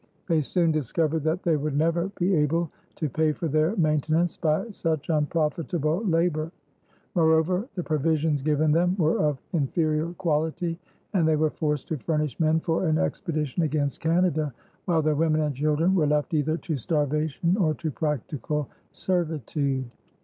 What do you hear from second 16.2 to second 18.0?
either to starvation or to